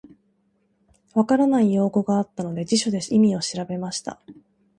[1.13, 4.19] 分からない用語があったので、辞書で意味を調べました。